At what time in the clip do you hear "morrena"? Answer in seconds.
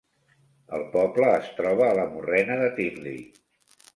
2.15-2.57